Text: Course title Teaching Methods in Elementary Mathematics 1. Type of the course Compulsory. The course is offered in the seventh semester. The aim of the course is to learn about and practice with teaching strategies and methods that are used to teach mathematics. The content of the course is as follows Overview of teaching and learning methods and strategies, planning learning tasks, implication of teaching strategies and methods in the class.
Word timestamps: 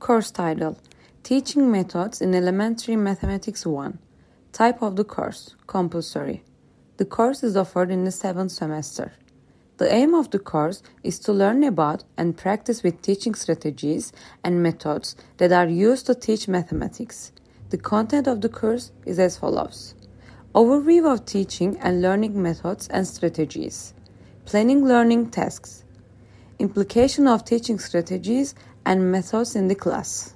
Course 0.00 0.30
title 0.30 0.78
Teaching 1.22 1.70
Methods 1.70 2.22
in 2.22 2.34
Elementary 2.34 2.96
Mathematics 2.96 3.66
1. 3.66 3.98
Type 4.50 4.80
of 4.80 4.96
the 4.96 5.04
course 5.04 5.54
Compulsory. 5.66 6.42
The 6.96 7.04
course 7.04 7.42
is 7.42 7.54
offered 7.54 7.90
in 7.90 8.04
the 8.04 8.10
seventh 8.10 8.52
semester. 8.52 9.12
The 9.76 9.92
aim 9.92 10.14
of 10.14 10.30
the 10.30 10.38
course 10.38 10.82
is 11.02 11.18
to 11.18 11.34
learn 11.34 11.62
about 11.64 12.04
and 12.16 12.34
practice 12.34 12.82
with 12.82 13.02
teaching 13.02 13.34
strategies 13.34 14.10
and 14.42 14.62
methods 14.62 15.16
that 15.36 15.52
are 15.52 15.68
used 15.68 16.06
to 16.06 16.14
teach 16.14 16.48
mathematics. 16.48 17.32
The 17.68 17.76
content 17.76 18.26
of 18.26 18.40
the 18.40 18.48
course 18.48 18.92
is 19.04 19.18
as 19.18 19.36
follows 19.36 19.94
Overview 20.54 21.12
of 21.12 21.26
teaching 21.26 21.76
and 21.78 22.00
learning 22.00 22.40
methods 22.40 22.88
and 22.88 23.06
strategies, 23.06 23.92
planning 24.46 24.82
learning 24.82 25.28
tasks, 25.28 25.84
implication 26.60 27.26
of 27.26 27.44
teaching 27.44 27.78
strategies 27.78 28.54
and 28.84 29.10
methods 29.10 29.56
in 29.56 29.68
the 29.68 29.74
class. 29.74 30.34